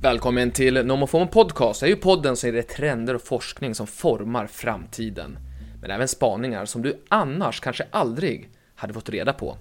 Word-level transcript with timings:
Välkommen 0.00 0.50
till 0.50 0.86
NomoFomo 0.86 1.26
Podcast. 1.26 1.80
Det 1.80 1.86
är 1.86 1.88
ju 1.88 1.96
podden 1.96 2.36
som 2.36 2.46
ger 2.46 2.54
dig 2.54 2.62
trender 2.62 3.14
och 3.14 3.22
forskning 3.22 3.74
som 3.74 3.86
formar 3.86 4.46
framtiden. 4.46 5.38
Men 5.80 5.90
även 5.90 6.08
spaningar 6.08 6.64
som 6.64 6.82
du 6.82 7.04
annars 7.08 7.60
kanske 7.60 7.86
aldrig 7.90 8.50
hade 8.74 8.94
fått 8.94 9.08
reda 9.08 9.32
på. 9.32 9.56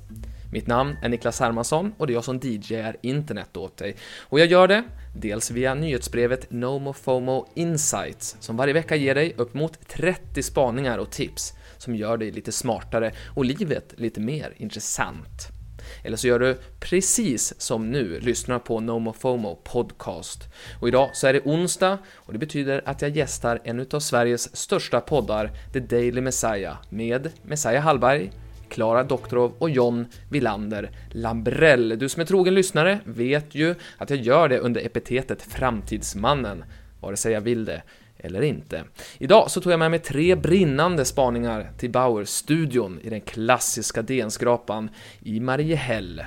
Mitt 0.51 0.67
namn 0.67 0.95
är 1.03 1.09
Niklas 1.09 1.39
Hermansson 1.39 1.93
och 1.97 2.07
det 2.07 2.13
är 2.13 2.15
jag 2.15 2.23
som 2.23 2.39
DJar 2.39 2.95
internet 3.01 3.57
åt 3.57 3.77
dig. 3.77 3.95
Och 4.19 4.39
jag 4.39 4.47
gör 4.47 4.67
det 4.67 4.83
dels 5.15 5.51
via 5.51 5.73
nyhetsbrevet 5.73 6.51
NomoFomo 6.51 7.47
Insights 7.55 8.37
som 8.39 8.57
varje 8.57 8.73
vecka 8.73 8.95
ger 8.95 9.15
dig 9.15 9.33
upp 9.37 9.53
mot 9.53 9.87
30 9.87 10.43
spaningar 10.43 10.97
och 10.97 11.11
tips 11.11 11.53
som 11.77 11.95
gör 11.95 12.17
dig 12.17 12.31
lite 12.31 12.51
smartare 12.51 13.11
och 13.35 13.45
livet 13.45 13.93
lite 13.97 14.19
mer 14.19 14.53
intressant. 14.57 15.56
Eller 16.03 16.17
så 16.17 16.27
gör 16.27 16.39
du 16.39 16.57
precis 16.79 17.61
som 17.61 17.91
nu, 17.91 18.19
lyssnar 18.19 18.59
på 18.59 18.79
NomoFomo 18.79 19.55
podcast. 19.63 20.43
Och 20.79 20.87
idag 20.87 21.09
så 21.13 21.27
är 21.27 21.33
det 21.33 21.41
onsdag 21.45 21.97
och 22.15 22.33
det 22.33 22.39
betyder 22.39 22.81
att 22.85 23.01
jag 23.01 23.11
gästar 23.11 23.59
en 23.63 23.79
utav 23.79 23.99
Sveriges 23.99 24.55
största 24.55 25.01
poddar, 25.01 25.51
The 25.73 25.79
Daily 25.79 26.21
Messiah, 26.21 26.77
med 26.89 27.31
Messiah 27.41 27.83
Hallberg, 27.83 28.31
Klara 28.69 29.03
Doktorov 29.03 29.53
och 29.57 29.69
John 29.69 30.05
Villander 30.29 30.91
Lambrell. 31.11 31.99
Du 31.99 32.09
som 32.09 32.21
är 32.21 32.25
trogen 32.25 32.53
lyssnare 32.53 32.99
vet 33.03 33.55
ju 33.55 33.75
att 33.97 34.09
jag 34.09 34.19
gör 34.19 34.49
det 34.49 34.59
under 34.59 34.85
epitetet 34.85 35.41
Framtidsmannen, 35.41 36.63
vare 36.99 37.17
sig 37.17 37.33
jag 37.33 37.41
vill 37.41 37.65
det 37.65 37.81
eller 38.19 38.41
inte. 38.41 38.83
Idag 39.17 39.51
så 39.51 39.61
tog 39.61 39.73
jag 39.73 39.79
med 39.79 39.91
mig 39.91 39.99
tre 39.99 40.35
brinnande 40.35 41.05
spaningar 41.05 41.71
till 41.77 41.91
Bauer-studion 41.91 42.99
i 43.03 43.09
den 43.09 43.21
klassiska 43.21 44.01
DN-skrapan 44.01 44.89
i 45.19 45.39
Mariehäll. 45.39 46.25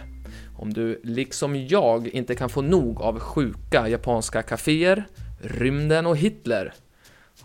Om 0.59 0.73
du, 0.73 1.01
liksom 1.05 1.67
jag, 1.67 2.09
inte 2.09 2.35
kan 2.35 2.49
få 2.49 2.63
nog 2.63 3.01
av 3.01 3.19
sjuka 3.19 3.89
japanska 3.89 4.43
kaféer, 4.43 5.05
rymden 5.41 6.07
och 6.07 6.17
Hitler, 6.17 6.73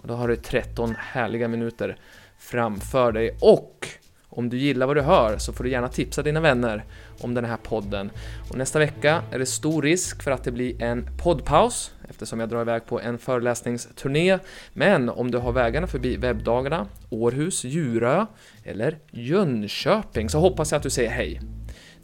då 0.03 0.13
har 0.13 0.27
du 0.27 0.35
13 0.35 0.95
härliga 0.97 1.47
minuter 1.47 1.97
framför 2.39 3.11
dig 3.11 3.37
och 3.41 3.87
om 4.35 4.49
du 4.49 4.57
gillar 4.57 4.87
vad 4.87 4.95
du 4.95 5.01
hör 5.01 5.37
så 5.37 5.53
får 5.53 5.63
du 5.63 5.69
gärna 5.69 5.87
tipsa 5.87 6.23
dina 6.23 6.39
vänner 6.41 6.83
om 7.19 7.33
den 7.33 7.45
här 7.45 7.57
podden. 7.57 8.09
Och 8.49 8.57
nästa 8.57 8.79
vecka 8.79 9.23
är 9.31 9.39
det 9.39 9.45
stor 9.45 9.81
risk 9.81 10.23
för 10.23 10.31
att 10.31 10.43
det 10.43 10.51
blir 10.51 10.81
en 10.81 11.07
poddpaus 11.23 11.91
eftersom 12.09 12.39
jag 12.39 12.49
drar 12.49 12.61
iväg 12.61 12.85
på 12.85 12.99
en 12.99 13.17
föreläsningsturné. 13.17 14.39
Men 14.73 15.09
om 15.09 15.31
du 15.31 15.37
har 15.37 15.51
vägarna 15.51 15.87
förbi 15.87 16.17
webbdagarna, 16.17 16.87
Århus, 17.09 17.63
Djurö 17.63 18.25
eller 18.63 18.97
Jönköping 19.11 20.29
så 20.29 20.39
hoppas 20.39 20.71
jag 20.71 20.77
att 20.77 20.83
du 20.83 20.89
säger 20.89 21.09
hej. 21.09 21.41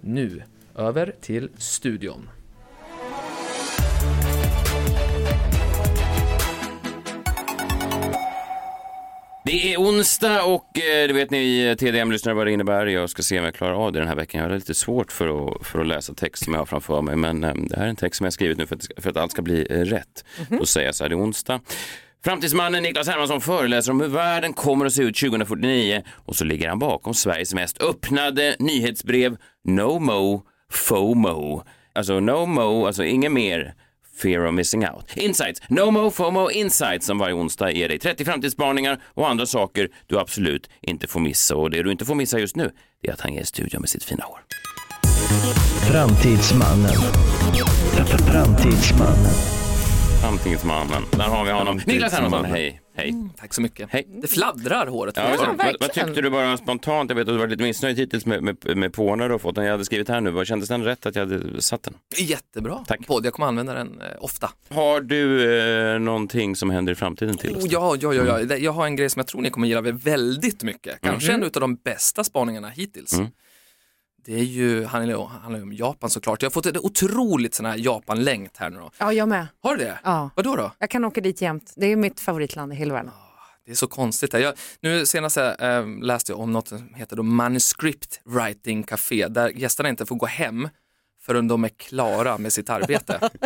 Nu, 0.02 0.44
över 0.76 1.16
till 1.22 1.50
studion. 1.58 2.30
Det 9.46 9.74
är 9.74 9.78
onsdag 9.78 10.44
och 10.44 10.78
eh, 10.78 11.08
det 11.08 11.14
vet 11.14 11.32
ni 11.32 11.76
TDM-lyssnare 11.80 12.36
vad 12.36 12.48
det 12.48 12.52
innebär. 12.52 12.86
Jag 12.86 13.10
ska 13.10 13.22
se 13.22 13.40
om 13.40 13.46
jag 13.46 13.54
klarar 13.54 13.74
av 13.74 13.92
det 13.92 14.00
den 14.00 14.08
här 14.08 14.16
veckan. 14.16 14.42
Jag 14.42 14.50
har 14.50 14.56
lite 14.56 14.74
svårt 14.74 15.12
för 15.12 15.48
att, 15.48 15.68
för 15.68 15.80
att 15.80 15.88
läsa 15.88 16.14
text 16.14 16.44
som 16.44 16.54
jag 16.54 16.62
har 16.62 16.66
framför 16.66 17.02
mig. 17.02 17.16
Men 17.16 17.44
eh, 17.44 17.54
det 17.54 17.78
här 17.78 17.86
är 17.86 17.90
en 17.90 17.96
text 17.96 18.18
som 18.18 18.24
jag 18.24 18.28
har 18.28 18.32
skrivit 18.32 18.58
nu 18.58 18.66
för 18.66 18.76
att, 18.76 18.88
för 18.98 19.10
att 19.10 19.18
allt 19.18 19.32
ska 19.32 19.42
bli 19.42 19.68
eh, 19.70 19.80
rätt. 19.80 20.26
Mhm. 20.50 20.60
Då 20.60 20.66
säger 20.66 20.88
jag 20.88 20.96
så 20.96 21.04
här, 21.04 21.10
det 21.10 21.16
är 21.16 21.20
onsdag. 21.20 21.60
Framtidsmannen 22.24 22.84
Niklas 22.84 23.08
Hermansson 23.08 23.42
föreläser 23.42 23.92
om 23.92 24.02
hur 24.02 24.08
världen 24.08 24.54
kommer 24.54 24.86
att 24.86 24.94
se 24.94 25.04
ut 25.04 25.18
2049 25.18 26.04
och 26.10 26.36
så 26.36 26.44
ligger 26.44 26.70
han 26.70 26.80
bakom 26.80 27.14
Sveriges 27.14 27.54
mest 27.54 27.82
öppnade 27.82 28.56
nyhetsbrev 28.60 29.38
No 29.68 30.00
Mo 30.00 30.44
FOMO. 30.72 31.64
Alltså 31.96 32.20
No 32.20 32.46
Mo, 32.46 32.86
alltså 32.86 33.04
inget 33.04 33.32
mer 33.32 33.74
Fear 34.22 34.46
of 34.46 34.54
missing 34.54 34.86
out. 34.86 35.18
Insights, 35.18 35.62
No 35.70 35.92
Mo 35.92 36.12
FOMO 36.12 36.52
Insights 36.52 37.06
som 37.06 37.18
varje 37.18 37.34
onsdag 37.34 37.72
ger 37.72 37.90
dig 37.90 38.00
30 38.00 38.26
framtidsspaningar 38.26 39.02
och 39.14 39.30
andra 39.30 39.46
saker 39.46 39.90
du 40.08 40.20
absolut 40.20 40.70
inte 40.82 41.08
får 41.08 41.20
missa. 41.20 41.56
Och 41.56 41.72
det 41.72 41.84
du 41.84 41.92
inte 41.92 42.06
får 42.06 42.16
missa 42.16 42.40
just 42.40 42.56
nu, 42.56 42.72
det 43.02 43.10
är 43.10 43.14
att 43.14 43.22
han 43.22 43.34
är 43.34 43.42
i 43.42 43.46
studion 43.46 43.82
med 43.82 43.90
sitt 43.90 44.04
fina 44.04 44.24
hår. 44.24 44.40
Framtidsmannen. 45.92 46.92
Framtidsmannen. 48.32 49.34
Framtidsmannen, 50.22 51.04
där 51.12 51.24
har 51.24 51.46
vi 51.46 51.52
honom. 51.52 51.82
Niklas 51.86 52.14
Hermansson, 52.14 52.46
hej. 52.46 52.82
Hej. 53.02 53.16
Tack 53.38 53.54
så 53.54 53.62
mycket. 53.62 53.90
Hej. 53.92 54.08
Det 54.22 54.28
fladdrar 54.28 54.88
håret. 54.88 55.18
Ja, 55.18 55.36
vad, 55.38 55.48
vad, 55.58 55.76
vad 55.80 55.94
tyckte 55.94 56.22
du 56.22 56.30
bara 56.30 56.58
spontant? 56.58 57.10
Jag 57.10 57.16
vet 57.16 57.22
att 57.28 57.34
du 57.34 57.38
var 57.38 57.48
lite 57.48 57.64
missnöjd 57.64 57.98
hittills 57.98 58.26
med, 58.26 58.44
med, 58.44 58.78
med 58.78 58.94
påarna 58.94 59.28
du 59.28 59.32
har 59.34 59.40
fått. 59.40 59.56
Den 59.56 59.64
jag 59.66 59.72
hade 59.72 59.86
skrivit 59.86 60.10
här 60.10 60.22
nu, 60.22 60.30
vad 60.32 60.48
kändes 60.48 60.70
den 60.70 60.84
rätt 60.84 61.06
att 61.06 61.16
jag 61.16 61.26
hade 61.26 61.62
satt 61.62 61.84
den? 61.84 61.94
Jättebra 62.18 62.84
Tack. 62.88 63.08
podd, 63.08 63.26
jag 63.26 63.34
kommer 63.34 63.48
använda 63.48 63.74
den 63.74 64.02
eh, 64.02 64.08
ofta. 64.20 64.50
Har 64.70 65.02
du 65.02 65.54
eh, 65.94 66.00
någonting 66.00 66.56
som 66.56 66.70
händer 66.70 66.94
i 66.94 66.96
framtiden 66.96 67.38
till 67.38 67.56
oss? 67.56 67.64
Oh, 67.64 67.70
ja, 67.72 67.96
ja, 68.02 68.14
ja, 68.14 68.24
ja. 68.26 68.46
Det- 68.46 68.58
Jag 68.58 68.72
har 68.72 68.86
en 68.86 68.96
grej 68.96 69.10
som 69.10 69.20
jag 69.20 69.28
tror 69.28 69.42
ni 69.42 69.50
kommer 69.50 69.68
gilla 69.68 69.82
väldigt 69.82 70.64
mycket. 70.64 71.02
Kanske 71.02 71.32
en 71.34 71.44
av 71.44 71.50
de 71.52 71.76
bästa 71.76 72.24
spaningarna 72.24 72.70
hittills. 72.70 73.14
Mm. 73.14 73.28
Det 74.26 74.34
är 74.34 74.44
ju, 74.44 74.86
handlar 74.86 75.14
ju 75.18 75.26
handlar 75.26 75.60
ju 75.60 75.64
om 75.64 75.74
Japan 75.74 76.10
såklart. 76.10 76.42
Jag 76.42 76.50
har 76.50 76.52
fått 76.52 76.66
ett 76.66 76.78
otroligt 76.78 77.54
sån 77.56 77.66
här 77.66 77.76
Japan-längt 77.78 78.58
här 78.58 78.70
nu 78.70 78.78
då. 78.80 78.92
Ja, 78.98 79.14
jag 79.14 79.30
med. 79.30 79.48
Har 79.64 79.76
du 79.76 79.84
det? 79.84 80.00
Ja. 80.04 80.30
Vadå 80.36 80.56
då? 80.56 80.72
Jag 80.80 80.90
kan 80.90 81.06
åka 81.06 81.22
dit 81.22 81.42
jämt. 81.42 81.74
Det 81.76 81.86
är 81.86 81.96
mitt 81.96 82.20
favoritland 82.20 82.74
i 82.74 82.76
hela 82.76 82.94
världen. 82.94 83.12
Det 83.66 83.72
är 83.72 83.76
så 83.76 83.88
konstigt. 83.88 84.34
Här. 84.34 84.40
Jag, 84.40 84.54
nu 84.82 85.06
senast 85.06 85.38
äh, 85.38 85.88
läste 86.02 86.32
jag 86.32 86.40
om 86.40 86.52
något 86.52 86.68
som 86.68 86.94
heter 86.94 87.16
då 87.16 87.24
Manuscript 87.24 88.22
Writing 88.26 88.84
Café 88.84 89.28
där 89.28 89.50
gästerna 89.50 89.90
inte 89.90 90.06
får 90.06 90.16
gå 90.16 90.26
hem 90.26 90.70
förrän 91.26 91.48
de 91.48 91.64
är 91.64 91.70
klara 91.70 92.38
med 92.38 92.54
sitt 92.54 92.70
arbete. 92.70 93.30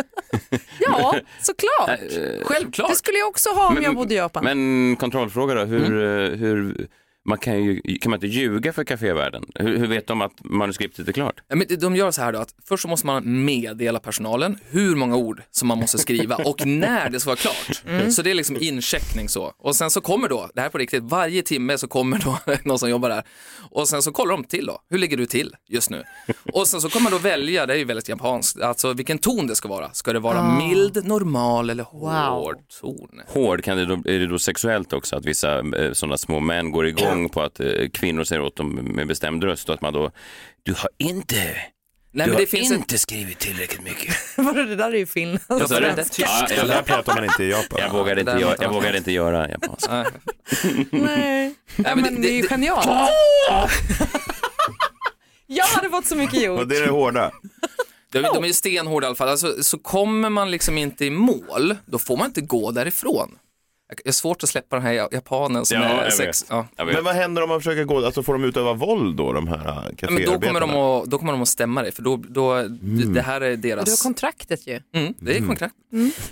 Ja, 0.80 1.14
såklart. 1.42 2.00
Självklart! 2.44 2.90
Det 2.90 2.96
skulle 2.96 3.18
jag 3.18 3.28
också 3.28 3.50
ha 3.50 3.68
om 3.68 3.74
Men- 3.74 3.82
jag 3.82 3.94
bodde 3.94 4.14
i 4.14 4.16
Japan. 4.16 4.44
Men 4.44 4.96
kontrollfråga 4.96 5.54
då, 5.54 5.64
hur, 5.64 5.86
Mm. 5.92 6.32
eh, 6.32 6.38
hur 6.38 6.88
man 7.26 7.38
kan, 7.38 7.64
ju, 7.64 7.98
kan 7.98 8.10
man 8.10 8.16
inte 8.16 8.26
ljuga 8.26 8.72
för 8.72 8.84
kafévärlden? 8.84 9.44
Hur, 9.54 9.78
hur 9.78 9.86
vet 9.86 10.06
de 10.06 10.22
att 10.22 10.32
manuskriptet 10.44 11.08
är 11.08 11.12
klart? 11.12 11.40
Ja, 11.48 11.56
men 11.56 11.66
de 11.80 11.96
gör 11.96 12.10
så 12.10 12.22
här 12.22 12.32
då 12.32 12.38
att 12.38 12.54
först 12.68 12.82
så 12.82 12.88
måste 12.88 13.06
man 13.06 13.44
meddela 13.44 13.98
personalen 13.98 14.58
hur 14.70 14.96
många 14.96 15.16
ord 15.16 15.42
som 15.50 15.68
man 15.68 15.78
måste 15.78 15.98
skriva 15.98 16.36
och 16.44 16.66
när 16.66 17.10
det 17.10 17.20
ska 17.20 17.30
vara 17.30 17.36
klart. 17.36 17.82
Så 18.12 18.22
det 18.22 18.30
är 18.30 18.34
liksom 18.34 18.56
incheckning 18.60 19.28
så. 19.28 19.52
Och 19.58 19.76
sen 19.76 19.90
så 19.90 20.00
kommer 20.00 20.28
då, 20.28 20.50
det 20.54 20.60
här 20.60 20.68
är 20.68 20.72
på 20.72 20.78
riktigt, 20.78 21.02
varje 21.02 21.42
timme 21.42 21.78
så 21.78 21.88
kommer 21.88 22.18
då 22.18 22.38
någon 22.64 22.78
som 22.78 22.90
jobbar 22.90 23.08
där 23.08 23.22
och 23.70 23.88
sen 23.88 24.02
så 24.02 24.12
kollar 24.12 24.32
de 24.32 24.44
till 24.44 24.66
då, 24.66 24.78
hur 24.90 24.98
ligger 24.98 25.16
du 25.16 25.26
till 25.26 25.54
just 25.68 25.90
nu? 25.90 26.02
Och 26.52 26.68
sen 26.68 26.80
så 26.80 26.88
kommer 26.88 27.10
man 27.10 27.12
då 27.12 27.18
välja, 27.18 27.66
det 27.66 27.72
är 27.72 27.78
ju 27.78 27.84
väldigt 27.84 28.08
japanskt, 28.08 28.60
alltså 28.60 28.92
vilken 28.92 29.18
ton 29.18 29.46
det 29.46 29.54
ska 29.54 29.68
vara. 29.68 29.92
Ska 29.92 30.12
det 30.12 30.18
vara 30.20 30.58
mild, 30.58 31.06
normal 31.06 31.70
eller 31.70 31.84
hård 31.84 32.56
ton? 32.80 33.20
Hård, 33.26 33.64
kan 33.64 33.76
det 33.76 33.86
då, 33.86 33.94
är 33.94 34.18
det 34.18 34.26
då 34.26 34.38
sexuellt 34.38 34.92
också 34.92 35.16
att 35.16 35.24
vissa 35.24 35.58
eh, 35.58 35.92
sådana 35.92 36.16
små 36.16 36.40
män 36.40 36.70
går 36.70 36.86
igång 36.86 37.15
på 37.28 37.42
att 37.42 37.60
eh, 37.60 37.66
kvinnor 37.92 38.24
säger 38.24 38.42
åt 38.42 38.56
dem 38.56 38.74
med 38.74 39.06
bestämd 39.06 39.44
röst 39.44 39.68
och 39.68 39.74
att 39.74 39.80
man 39.80 39.92
då, 39.92 40.10
du 40.62 40.72
har 40.72 40.90
inte, 40.98 41.34
Nej 41.36 41.56
du 42.12 42.18
men 42.20 42.30
har 42.30 42.40
det 42.40 42.46
finns 42.46 42.70
en 42.70 42.76
inte 42.76 42.98
skrivit 42.98 43.38
tillräckligt 43.38 43.82
mycket. 43.82 44.14
Vadå, 44.36 44.62
det 44.62 44.76
där 44.76 44.92
är 44.92 44.98
ju 44.98 45.06
Finland. 45.06 45.40
Vad 45.48 45.68
sa 45.68 45.80
du? 45.80 45.86
Ja, 45.86 45.94
Det 46.48 46.54
jag, 46.56 46.68
där 46.68 46.82
pratar 46.82 47.14
man 47.14 47.24
inte 47.24 47.44
i 47.44 47.50
Japan. 47.50 47.78
jag, 47.80 47.90
vågade 47.90 48.20
inte, 48.20 48.32
jag 48.40 48.62
man 48.62 48.74
vågade 48.74 48.98
inte 48.98 49.12
göra 49.12 49.48
japanska. 49.50 49.92
Nej. 49.92 50.06
Nej. 50.90 51.54
Ja, 51.76 51.94
men 51.94 52.14
det- 52.14 52.22
det 52.22 52.28
är 52.28 52.32
ju 52.36 52.42
det- 52.42 52.48
genialt. 52.48 53.10
Jag 55.46 55.64
hade 55.66 55.90
fått 55.90 56.06
så 56.06 56.16
mycket 56.16 56.42
gjort. 56.42 56.60
Och 56.60 56.68
det 56.68 56.76
är 56.76 56.82
det 56.82 56.90
hårda. 56.90 57.30
De, 58.12 58.20
de 58.22 58.42
är 58.44 58.46
ju 58.48 58.52
stenhårda 58.52 59.04
i 59.04 59.08
alla 59.08 59.16
fall. 59.16 59.28
Alltså, 59.28 59.62
så 59.62 59.78
kommer 59.78 60.30
man 60.30 60.50
liksom 60.50 60.78
inte 60.78 61.04
i 61.04 61.10
mål, 61.10 61.76
då 61.86 61.98
får 61.98 62.16
man 62.16 62.26
inte 62.26 62.40
gå 62.40 62.70
därifrån. 62.70 63.38
Det 63.88 64.08
är 64.08 64.12
svårt 64.12 64.42
att 64.42 64.48
släppa 64.48 64.76
den 64.76 64.82
här 64.84 64.92
japanen 64.92 65.64
som 65.64 65.80
Ja, 65.80 65.88
jag 65.88 66.06
är 66.06 66.10
sex. 66.10 66.46
Ja. 66.48 66.66
Jag. 66.76 66.86
Men 66.86 67.04
vad 67.04 67.14
händer 67.14 67.42
om 67.42 67.48
man 67.48 67.60
försöker 67.60 67.84
gå, 67.84 68.04
alltså 68.06 68.22
får 68.22 68.32
de 68.32 68.44
utöva 68.44 68.72
våld 68.72 69.16
då, 69.16 69.32
de 69.32 69.48
här 69.48 69.92
Ja, 70.00 70.08
Men 70.10 70.24
då, 70.24 70.40
kommer 70.40 70.60
de 70.60 70.70
att, 70.74 71.04
då 71.04 71.18
kommer 71.18 71.32
de 71.32 71.42
att 71.42 71.48
stämma 71.48 71.82
dig, 71.82 71.92
för 71.92 72.02
då, 72.02 72.16
då, 72.28 72.62
det 73.14 73.20
här 73.20 73.40
är 73.40 73.52
Och 73.52 73.58
du 73.58 73.68
har 73.70 73.76
deras... 73.76 74.02
kontraktet 74.02 74.66
ju. 74.66 74.80
Mm, 74.94 75.14
det 75.18 75.36
är 75.36 75.46
kontrakt. 75.46 75.74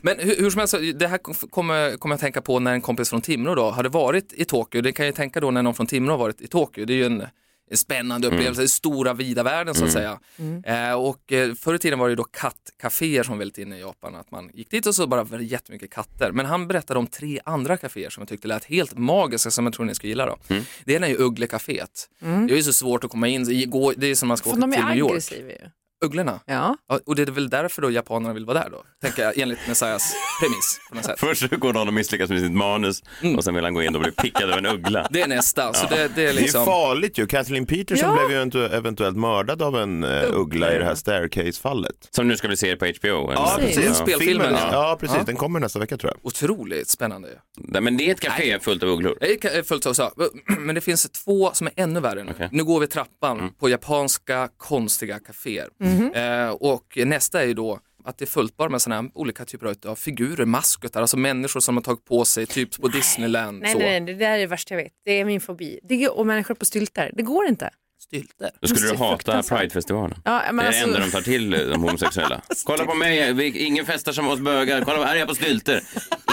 Men 0.00 0.18
hur, 0.18 0.36
hur 0.36 0.50
som 0.50 0.58
helst, 0.58 0.74
det 0.94 1.06
här 1.06 1.18
kom- 1.18 1.34
kommer, 1.34 1.96
kommer 1.96 2.12
jag 2.12 2.20
tänka 2.20 2.42
på 2.42 2.58
när 2.60 2.72
en 2.72 2.80
kompis 2.80 3.10
från 3.10 3.20
Timrå 3.22 3.54
då 3.54 3.70
hade 3.70 3.88
varit 3.88 4.32
i 4.32 4.44
Tokyo. 4.44 4.80
Det 4.82 4.92
kan 4.92 5.06
jag 5.06 5.14
tänka 5.14 5.40
då 5.40 5.50
när 5.50 5.62
någon 5.62 5.74
från 5.74 5.86
Timrå 5.86 6.12
har 6.12 6.18
varit 6.18 6.40
i 6.40 6.46
Tokyo. 6.46 6.84
Det 6.84 6.92
är 6.92 6.96
ju 6.96 7.06
en 7.06 7.22
spännande 7.72 8.26
upplevelse, 8.26 8.62
i 8.62 8.68
stora 8.68 9.14
vida 9.14 9.42
världen 9.42 9.74
så 9.74 9.84
att 9.84 9.92
säga. 9.92 10.20
Eh, 10.64 10.92
och 10.92 11.32
eh, 11.32 11.54
förr 11.54 11.74
i 11.74 11.78
tiden 11.78 11.98
var 11.98 12.06
det 12.06 12.12
ju 12.12 12.16
då 12.16 12.24
kattcaféer 12.24 13.22
som 13.22 13.32
var 13.32 13.38
väldigt 13.38 13.58
inne 13.58 13.76
i 13.76 13.80
Japan, 13.80 14.14
att 14.14 14.30
man 14.30 14.50
gick 14.54 14.70
dit 14.70 14.86
och 14.86 14.94
så 14.94 15.06
bara 15.06 15.24
var 15.24 15.38
det 15.38 15.44
jättemycket 15.44 15.90
katter. 15.90 16.32
Men 16.32 16.46
han 16.46 16.68
berättade 16.68 16.98
om 16.98 17.06
tre 17.06 17.40
andra 17.44 17.76
kaféer 17.76 18.10
som 18.10 18.20
jag 18.20 18.28
tyckte 18.28 18.48
lät 18.48 18.64
helt 18.64 18.98
magiska 18.98 19.50
som 19.50 19.64
jag 19.66 19.74
tror 19.74 19.86
ni 19.86 19.94
skulle 19.94 20.08
gilla 20.10 20.26
då. 20.26 20.38
Det 20.84 20.92
ena 20.94 21.06
är 21.06 21.10
ju 21.10 21.16
Ugglekaféet. 21.16 22.08
Det 22.18 22.52
är 22.54 22.56
ju 22.56 22.62
så 22.62 22.72
svårt 22.72 23.04
att 23.04 23.10
komma 23.10 23.28
in, 23.28 23.70
gå- 23.70 23.92
det 23.96 24.06
är 24.06 24.14
som 24.14 24.28
man 24.28 24.36
ska 24.36 24.50
För 24.50 24.56
åka 24.58 24.66
de 24.66 24.72
till 24.72 24.80
är 24.82 24.86
New 24.88 24.98
York. 24.98 25.10
aggressiva 25.10 25.48
ju. 25.50 25.58
Ugglorna. 26.04 26.40
Ja. 26.46 26.76
Ja, 26.88 26.98
och 27.06 27.14
det 27.16 27.22
är 27.22 27.26
väl 27.26 27.50
därför 27.50 27.82
då 27.82 27.90
japanerna 27.90 28.34
vill 28.34 28.44
vara 28.44 28.58
där 28.62 28.70
då, 28.70 28.82
tänker 29.02 29.22
jag, 29.22 29.38
enligt 29.38 29.58
Messiahs 29.68 30.14
premiss. 30.40 30.80
På 30.88 30.94
något 30.94 31.04
sätt. 31.04 31.20
Först 31.20 31.40
så 31.50 31.56
går 31.56 31.72
någon 31.72 31.88
och 31.88 31.94
misslyckas 31.94 32.30
med 32.30 32.40
sitt 32.40 32.52
manus 32.52 33.02
och 33.36 33.44
sen 33.44 33.54
vill 33.54 33.64
han 33.64 33.74
gå 33.74 33.82
in 33.82 33.94
och 33.94 34.00
bli 34.00 34.10
pickad 34.10 34.50
av 34.50 34.58
en 34.58 34.66
uggla. 34.66 35.08
Det 35.10 35.22
är 35.22 35.28
nästa, 35.28 35.72
så 35.72 35.86
det, 35.86 35.96
det 35.96 36.02
är 36.02 36.08
Det 36.14 36.28
är 36.28 36.32
liksom... 36.32 36.64
farligt 36.64 37.18
ju. 37.18 37.26
Kathleen 37.26 37.66
Peterson 37.66 38.08
Ja. 38.16 38.26
blev 38.26 38.38
ju 38.38 38.44
eventu- 38.44 38.74
eventuellt 38.76 39.16
mördad 39.16 39.62
av 39.62 39.76
en 39.76 40.04
uh, 40.04 40.24
uggla 40.32 40.74
i 40.74 40.78
det 40.78 40.84
här 40.84 40.94
staircase-fallet. 40.94 41.94
Som 42.10 42.28
nu 42.28 42.36
ska 42.36 42.48
bli 42.48 42.56
serie 42.56 42.76
på 42.76 42.84
HBO. 42.86 43.08
eller? 43.30 43.32
Ja, 43.32 43.54
Precis. 43.58 43.76
precis. 43.76 43.96
Spelfilmen, 43.96 44.46
Filmen, 44.46 44.52
ja. 44.72 44.88
ja, 44.90 44.96
precis. 45.00 45.16
Ja. 45.16 45.22
Den 45.26 45.36
kommer 45.36 45.60
nästa 45.60 45.78
vecka 45.78 45.96
tror 45.96 46.12
jag. 46.12 46.26
Otroligt 46.26 46.88
spännande. 46.88 47.28
Nej, 47.56 47.80
Men 47.82 47.96
det 47.96 48.08
är 48.08 48.12
ett 48.12 48.20
café 48.20 48.58
fullt 48.60 48.82
av 48.82 48.88
ugglor. 48.88 49.16
Det 49.20 49.44
är 49.44 49.62
fullt 49.62 49.82
så, 49.82 49.94
så. 49.94 50.10
Men 50.58 50.74
det 50.74 50.80
finns 50.80 51.10
två 51.10 51.50
som 51.52 51.66
är 51.66 51.72
ännu 51.76 52.00
värre 52.00 52.24
nu. 52.24 52.30
Okej. 52.34 52.48
Nu 52.52 52.64
går 52.64 52.80
vi 52.80 52.86
trappan 52.86 53.50
på 53.60 53.68
japanska 53.68 54.48
konstiga 54.56 55.18
kaféer. 55.18 55.66
Eh, 56.14 56.50
och 56.50 56.98
nästa 57.06 57.42
är 57.42 57.46
ju 57.46 57.54
då 57.54 57.80
att 58.04 58.18
det 58.18 58.24
är 58.24 58.26
fullt 58.26 58.56
bara 58.56 58.68
med 58.68 58.82
sådana 58.82 59.02
här 59.02 59.10
olika 59.14 59.44
typer 59.44 59.88
av 59.88 59.94
figurer, 59.94 60.44
maskotar, 60.44 61.00
alltså 61.00 61.16
människor 61.16 61.60
som 61.60 61.76
har 61.76 61.82
tagit 61.82 62.04
på 62.04 62.24
sig, 62.24 62.46
typ 62.46 62.80
på 62.80 62.88
Disneyland. 62.88 63.60
Nej, 63.60 63.72
så. 63.72 63.78
nej, 63.78 64.00
nej, 64.00 64.14
det 64.14 64.24
där 64.24 64.30
är 64.30 64.38
det 64.38 64.46
värsta 64.46 64.74
jag 64.74 64.82
vet. 64.82 64.92
Det 65.04 65.12
är 65.12 65.24
min 65.24 65.40
fobi. 65.40 65.80
Det 65.82 66.08
och 66.08 66.26
människor 66.26 66.54
på 66.54 66.64
styltar. 66.64 67.10
Det 67.14 67.22
går 67.22 67.46
inte. 67.46 67.70
Stylter. 68.08 68.50
Då 68.60 68.68
skulle 68.68 68.90
du 68.90 68.96
hata. 68.96 69.42
Pridefestivalen. 69.42 70.18
Ja, 70.24 70.30
det 70.32 70.48
är 70.48 70.52
det 70.52 70.66
alltså- 70.66 70.84
enda 70.84 70.98
de 70.98 71.10
tar 71.10 71.20
till 71.20 71.50
de 71.50 71.82
homosexuella. 71.82 72.40
Kolla 72.64 72.84
på 72.84 72.94
mig, 72.94 73.32
vi- 73.32 73.58
ingen 73.64 73.86
festar 73.86 74.12
som 74.12 74.28
oss 74.28 74.40
bögar. 74.40 74.82
Kolla, 74.84 75.04
här 75.04 75.14
är 75.14 75.18
jag 75.18 75.28
på 75.28 75.34
stylter. 75.34 75.82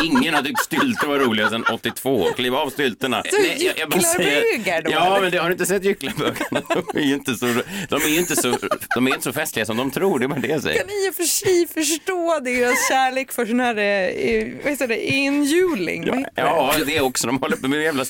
Ingen 0.04 0.34
har 0.34 0.42
tyckt 0.42 0.60
stylter 0.64 1.08
var 1.08 1.20
roliga 1.20 1.50
sedan 1.50 1.66
82. 1.74 2.26
Kliv 2.36 2.56
av 2.56 2.70
stylterna. 2.70 3.24
Nej, 3.34 3.56
jag- 3.66 3.80
jag 3.80 3.90
bara 3.90 4.02
säger- 4.02 4.42
Gycklarbögar 4.58 4.82
då, 4.82 4.92
Ja, 4.92 5.06
eller? 5.08 5.22
men 5.22 5.32
det 5.32 5.38
har 5.38 5.46
du 5.50 5.52
inte 5.54 5.66
sett 5.66 5.84
gycklarbögarna? 5.84 6.62
De 6.92 6.98
är 7.00 7.14
inte 7.14 7.36
så, 7.36 7.46
de 7.90 8.02
är 8.02 8.08
ju 8.10 8.20
inte 8.20 8.36
så, 8.36 8.58
de 8.96 9.08
är 9.08 9.12
inte 9.12 9.24
så 9.24 9.34
festliga 9.34 9.66
som 9.66 9.78
de 9.78 9.92
tror, 9.92 10.20
det 10.20 10.26
är 10.26 10.28
bara 10.28 10.40
det 10.40 10.48
jag 10.48 10.62
säger. 10.64 10.80
kan 10.80 10.90
i 10.90 11.10
och 11.10 11.16
för 11.16 11.24
sig 11.24 11.68
förstå 11.68 12.40
deras 12.40 12.88
kärlek 12.90 13.32
för 13.32 13.46
sån 13.46 13.60
här 13.60 13.78
eh, 13.78 14.48
vad 14.64 14.72
heter 14.72 14.88
det, 14.88 15.06
inhjuling. 15.12 16.04
Ja, 16.08 16.24
ja, 16.36 16.74
det 16.86 16.98
är 16.98 17.02
också. 17.02 17.28
De 17.28 17.40
håller 17.42 17.58
på 17.58 17.68
med 17.68 17.78
en 17.80 17.86
jävla 17.86 18.06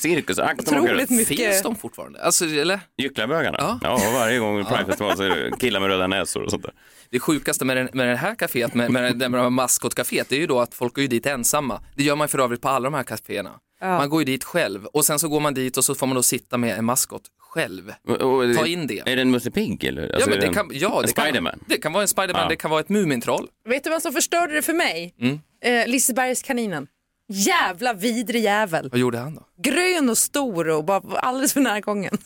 åker 0.74 0.84
Otroligt 0.84 1.10
mycket. 1.10 1.36
Finns 1.38 1.62
de 1.62 1.76
fortfarande? 1.76 2.22
Alltså, 2.24 2.44
eller? 2.44 2.80
Gycklarbögarna? 2.98 3.51
Ja. 3.58 3.78
Ja. 3.82 3.98
varje 4.14 4.38
gång 4.38 4.64
Pridefestival 4.64 5.16
så 5.16 5.22
är 5.22 5.28
det 5.28 5.56
killar 5.60 5.80
med 5.80 5.88
röda 5.88 6.06
näsor 6.06 6.42
och 6.42 6.50
sånt 6.50 6.62
där. 6.62 6.72
Det 7.10 7.20
sjukaste 7.20 7.64
med, 7.64 7.76
den, 7.76 7.88
med 7.92 8.08
det 8.08 8.16
här 8.16 8.34
kaféet, 8.34 8.74
med, 8.74 8.90
med, 8.90 9.18
det- 9.18 9.28
med 9.28 9.40
här 9.42 9.50
maskotcaféet, 9.50 10.26
det 10.28 10.36
är 10.36 10.40
ju 10.40 10.46
då 10.46 10.60
att 10.60 10.74
folk 10.74 10.94
går 10.94 11.02
ju 11.02 11.08
dit 11.08 11.26
ensamma. 11.26 11.80
Det 11.96 12.02
gör 12.02 12.16
man 12.16 12.28
för 12.28 12.38
övrigt 12.38 12.60
på 12.60 12.68
alla 12.68 12.84
de 12.84 12.94
här 12.94 13.02
kaféerna. 13.02 13.50
Man 13.80 14.08
går 14.10 14.20
ju 14.20 14.24
dit 14.24 14.44
själv 14.44 14.86
och 14.86 15.04
sen 15.04 15.18
så 15.18 15.28
går 15.28 15.40
man 15.40 15.54
dit 15.54 15.76
och 15.76 15.84
så 15.84 15.94
får 15.94 16.06
man 16.06 16.14
då 16.16 16.22
sitta 16.22 16.58
med 16.58 16.78
en 16.78 16.84
maskot 16.84 17.22
själv. 17.38 17.92
Och- 18.08 18.16
och- 18.20 18.54
Ta 18.56 18.66
in 18.66 18.86
det. 18.86 19.02
Är 19.06 19.16
det 19.16 19.22
en 19.22 19.30
Musse 19.30 19.50
Pigg 19.50 19.84
eller? 19.84 20.02
Ja, 20.08 20.14
Alltså, 20.14 20.30
men 20.30 20.38
är 20.38 20.46
det 20.46 20.54
kan, 20.54 20.70
ja, 20.72 20.96
en 21.00 21.06
det 21.06 21.12
kan, 21.12 21.24
Spiderman? 21.24 21.58
det 21.66 21.76
kan 21.76 21.92
vara 21.92 22.02
en 22.02 22.08
Spiderman, 22.08 22.42
Ja. 22.42 22.48
det 22.48 22.56
kan 22.56 22.70
vara 22.70 22.80
ett 22.80 22.88
Mumintroll. 22.88 23.48
Vet 23.68 23.84
du 23.84 23.90
vad 23.90 24.02
som 24.02 24.12
förstörde 24.12 24.54
det 24.54 24.62
för 24.62 24.72
mig? 24.72 25.14
Mm. 25.20 25.40
Eh, 25.64 25.86
Lisebergskaninen. 25.88 26.86
Jävla 27.28 27.92
vidrig 27.94 28.42
jävel. 28.42 28.88
Vad 28.90 29.00
gjorde 29.00 29.18
han 29.18 29.34
då? 29.34 29.46
Grön 29.62 30.10
och 30.10 30.18
stor 30.18 30.68
och 30.68 30.84
bara 30.84 31.18
alldeles 31.18 31.52
för 31.52 31.60
nära 31.60 31.80
gången. 31.80 32.18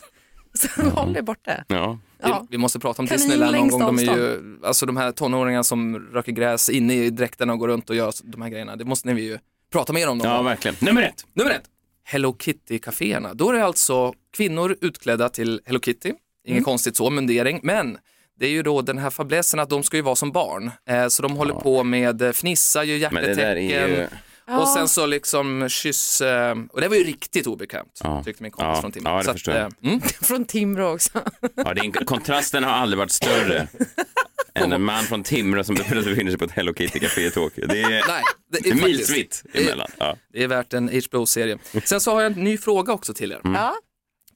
Så 0.75 0.81
håll 0.81 1.13
dig 1.13 1.21
borta. 1.21 1.63
Ja. 1.67 1.99
Ja. 2.19 2.39
Vi, 2.41 2.47
vi 2.51 2.57
måste 2.57 2.79
prata 2.79 3.01
om 3.01 3.07
Kanin 3.07 3.21
Disneyland 3.21 3.55
någon 3.55 3.69
gång. 3.69 3.79
De 3.79 3.99
är 3.99 4.17
ju, 4.17 4.59
alltså 4.63 4.85
de 4.85 4.97
här 4.97 5.11
tonåringarna 5.11 5.63
som 5.63 5.99
röker 5.99 6.31
gräs 6.31 6.69
inne 6.69 6.93
i 6.93 7.09
dräkterna 7.09 7.53
och 7.53 7.59
går 7.59 7.67
runt 7.67 7.89
och 7.89 7.95
gör 7.95 8.13
de 8.23 8.41
här 8.41 8.49
grejerna. 8.49 8.75
Det 8.75 8.85
måste 8.85 9.13
ni 9.13 9.21
ju 9.21 9.37
prata 9.71 9.93
mer 9.93 10.09
om 10.09 10.17
någon 10.17 10.27
ja, 10.27 10.37
gång. 10.37 10.45
verkligen. 10.45 10.75
Nummer 10.79 11.01
ett. 11.01 11.25
Nummer 11.33 11.51
ett. 11.51 11.63
Hello 12.03 12.35
Kitty-caféerna. 12.39 13.33
Då 13.33 13.49
är 13.49 13.53
det 13.53 13.65
alltså 13.65 14.13
kvinnor 14.37 14.75
utklädda 14.81 15.29
till 15.29 15.61
Hello 15.65 15.79
Kitty. 15.79 16.13
Inget 16.47 16.63
konstigt 16.63 16.95
så, 16.95 17.09
mundering. 17.09 17.59
Men 17.63 17.97
det 18.39 18.45
är 18.45 18.49
ju 18.49 18.63
då 18.63 18.81
den 18.81 18.97
här 18.97 19.09
fablessen 19.09 19.59
att 19.59 19.69
de 19.69 19.83
ska 19.83 19.97
ju 19.97 20.03
vara 20.03 20.15
som 20.15 20.31
barn. 20.31 20.71
Eh, 20.89 21.07
så 21.07 21.21
de 21.21 21.37
håller 21.37 21.53
på 21.53 21.83
med 21.83 22.21
eh, 22.21 22.29
fnissa, 22.29 22.83
gör 22.83 23.11
Men 23.11 23.23
det 23.23 23.35
där 23.35 23.55
hjärtetecken. 23.55 24.19
Är 24.47 24.53
ju... 24.55 24.59
Och 24.61 24.67
sen 24.67 24.87
så 24.87 25.05
liksom 25.05 25.69
kyss, 25.69 26.21
eh, 26.21 26.55
och 26.71 26.81
det 26.81 26.87
var 26.87 26.95
ju 26.95 27.03
riktigt 27.03 27.47
obekvämt, 27.47 27.99
Ja. 28.03 28.23
tyckte 28.23 28.43
min 28.43 28.51
kompis 28.51 28.67
Ja. 28.75 28.81
från 28.81 28.91
Timrå. 28.91 29.11
Ja, 29.11 29.17
det 29.17 29.23
Så 29.23 29.31
att, 29.31 29.47
eh, 29.47 29.69
mm. 29.83 30.01
Från 30.21 30.45
Timrå 30.45 30.93
också. 30.93 31.21
Ja, 31.55 31.73
det 31.73 31.81
är 31.81 31.83
en... 31.85 31.91
Kontrasten 31.91 32.63
har 32.63 32.71
aldrig 32.71 32.97
varit 32.97 33.11
större 33.11 33.67
än 34.53 34.73
en 34.73 34.81
man 34.81 35.03
från 35.03 35.23
Timrå 35.23 35.63
som 35.63 35.75
befinner 35.75 36.29
sig 36.29 36.37
på 36.37 36.45
ett 36.45 36.51
Hello 36.51 36.73
Kitty-café 36.73 37.21
i 37.27 37.31
Tokyo. 37.31 37.67
Det 37.67 37.81
är, 37.81 37.89
Nej, 37.89 38.23
det 38.51 38.59
det 38.63 38.69
är 38.69 38.73
är 38.77 38.83
milsvitt 38.83 39.43
emellan. 39.53 39.87
Ja. 39.97 40.17
det 40.33 40.43
är 40.43 40.47
värt 40.47 40.73
en 40.73 40.89
HBO-serie. 40.89 41.57
Sen 41.83 42.01
så 42.01 42.11
har 42.11 42.21
jag 42.21 42.31
en 42.31 42.43
ny 42.43 42.57
fråga 42.57 42.93
också 42.93 43.13
till 43.13 43.31
er. 43.31 43.41
Ja. 43.43 43.75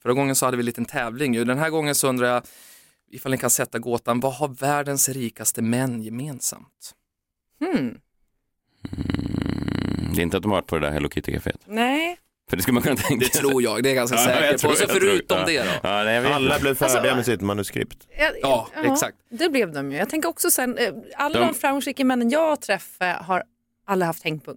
Förra 0.02 0.12
gången 0.12 0.36
så 0.36 0.44
hade 0.44 0.56
vi 0.56 0.60
en 0.60 0.66
liten 0.66 0.84
tävling 0.84 1.34
ju. 1.34 1.44
Den 1.44 1.58
här 1.58 1.70
gången 1.70 1.94
så 1.94 2.08
undrar 2.08 2.28
jag 2.28 2.42
ifall 3.10 3.32
ni 3.32 3.38
kan 3.38 3.50
sätta 3.50 3.78
gåtan, 3.78 4.20
vad 4.20 4.34
har 4.34 4.48
världens 4.48 5.08
rikaste 5.08 5.62
män 5.62 6.02
gemensamt? 6.02 6.94
Hmm. 7.60 7.98
Det 10.14 10.20
är 10.20 10.22
inte 10.22 10.36
att 10.36 10.42
de 10.42 10.50
har 10.52 10.58
varit 10.58 10.66
på 10.66 10.78
det 10.78 10.86
där 10.86 10.92
Hello 10.92 11.08
Kitty-caféet. 11.08 11.58
Nej. 11.66 12.18
För 12.50 12.56
det 12.56 12.62
skulle 12.62 12.74
man 12.74 12.82
kunna 12.82 12.96
tänka 12.96 13.24
Det 13.32 13.38
tror 13.38 13.62
jag, 13.62 13.82
det 13.82 13.88
är 13.88 13.90
jag 13.94 13.96
ganska 13.96 14.16
Ja, 14.16 14.24
säker 14.24 14.58
tror- 14.58 14.70
på. 14.70 14.76
Så 14.76 14.86
tror- 14.86 15.00
förutom 15.00 15.38
ja. 15.38 15.44
det 15.46 15.58
då? 15.62 15.70
Ja, 15.82 16.04
nej, 16.04 16.32
Alla 16.32 16.58
blev 16.58 16.74
färdiga 16.74 16.98
Alltså- 17.00 17.16
med 17.16 17.24
sitt 17.24 17.40
manuskript. 17.40 18.08
Ja, 18.18 18.30
Ja, 18.42 18.68
exakt. 18.92 19.16
Det 19.30 19.48
blev 19.48 19.72
de 19.72 19.92
ju. 19.92 19.98
Jag 19.98 20.08
tänker 20.08 20.28
också 20.28 20.50
sen, 20.50 20.78
eh, 20.78 20.92
alla 21.16 21.38
De- 21.40 21.46
de 21.46 21.54
framgångsrika 21.54 22.04
männen 22.04 22.30
jag 22.30 22.48
har 22.48 22.56
träffat 22.56 23.16
har 23.26 23.42
alla 23.86 24.06
haft 24.06 24.24
hängpung. 24.24 24.56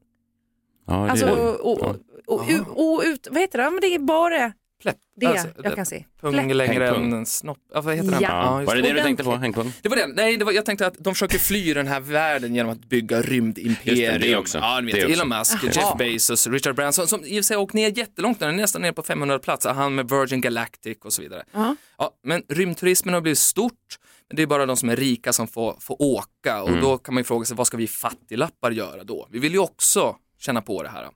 Ja, 0.88 0.94
det 0.94 1.12
Alltså, 1.12 1.26
är... 1.26 1.32
och, 1.66 1.72
och, 1.72 1.96
och, 2.28 2.40
och, 2.50 2.96
och 2.96 3.02
ut, 3.06 3.28
vad 3.32 3.42
heter 3.42 3.58
det? 3.58 3.64
Ja, 3.64 3.70
Men 3.70 3.82
det 3.82 3.96
är 3.96 4.00
bara 4.00 4.54
Pläpp. 4.82 4.98
det 5.16 5.26
Alltså, 5.26 5.48
jag 5.64 5.76
kan 5.76 5.86
se. 5.86 6.06
Pung 6.22 6.34
Pläpp. 6.34 6.56
längre 6.56 6.84
Hängpung. 6.86 7.06
än 7.06 7.14
en 7.14 7.26
snopp. 7.26 7.58
Ja, 7.74 7.82
vad 7.82 7.96
heter 7.96 8.12
den? 8.12 8.22
Ja. 8.22 8.60
just 8.62 8.68
var 8.68 8.76
det 8.76 8.82
det 8.82 8.94
du 8.94 9.02
tänkte 9.02 9.24
på, 9.24 9.36
Hängpung? 9.36 9.74
Det 9.82 9.90
var 9.90 9.96
den. 9.98 10.10
Nej, 10.16 10.38
det 10.38 10.46
var, 10.46 10.52
jag 10.52 10.66
tänkte 10.66 10.88
att 10.88 10.96
de 11.00 11.14
försöker 11.14 11.38
fly 11.40 11.74
den 11.74 11.88
här 11.88 12.00
världen 12.00 12.56
genom 12.56 12.72
att 12.72 12.86
bygga 12.90 13.22
rymdimperium. 13.22 14.12
Just 14.14 14.22
det, 14.22 14.28
det 14.28 14.36
också. 14.38 14.58
Ja, 14.58 14.80
ni 14.82 14.86
vet, 14.86 14.96
Det 14.96 15.06
också. 15.06 15.14
Elon 15.14 15.30
Musk, 15.30 15.64
Jeff 15.64 15.98
Bezos, 15.98 16.48
Richard 16.48 16.76
Branson 16.76 17.08
som 17.08 17.26
i 17.26 17.32
och 17.32 17.36
för 17.36 17.42
sig 17.44 17.58
åkt 17.58 17.74
ner 17.74 17.98
jättelångt, 17.98 18.40
nu, 18.40 18.52
nästan 18.52 18.82
ner 18.82 18.92
på 18.92 19.04
500 19.04 19.40
plats. 19.40 19.66
Han 19.66 19.96
med 19.96 20.10
Virgin 20.10 20.42
Galactic 20.42 20.98
och 21.04 21.14
så 21.14 21.22
vidare. 21.22 21.44
Ja. 21.52 21.76
Ja, 21.98 22.12
men 22.24 22.44
rymdturismen 22.50 23.14
har 23.14 23.22
blivit 23.22 23.40
stort, 23.40 24.00
men 24.30 24.36
det 24.36 24.42
är 24.42 24.48
bara 24.48 24.66
de 24.66 24.78
som 24.78 24.90
är 24.90 24.96
rika 24.96 25.34
som 25.34 25.48
får, 25.48 25.78
får 25.80 26.02
åka 26.02 26.64
och 26.64 26.78
då 26.82 26.98
kan 26.98 27.14
man 27.14 27.20
ju 27.20 27.26
fråga 27.26 27.46
sig 27.46 27.58
vad 27.58 27.68
ska 27.68 27.78
vi 27.78 27.88
fattiglappar 27.88 28.72
göra 28.72 29.04
då? 29.04 29.28
Vi 29.32 29.40
vill 29.40 29.54
ju 29.54 29.60
också 29.60 30.16
känna 30.40 30.62
på 30.62 30.84
det 30.84 30.90
här. 30.90 31.10